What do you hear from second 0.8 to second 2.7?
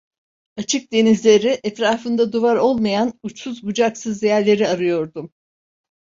denizleri, etrafında duvar